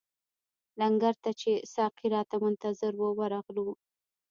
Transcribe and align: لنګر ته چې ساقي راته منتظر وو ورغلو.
لنګر 0.79 1.15
ته 1.23 1.31
چې 1.41 1.51
ساقي 1.73 2.07
راته 2.15 2.35
منتظر 2.43 2.93
وو 2.97 3.09
ورغلو. 3.19 3.69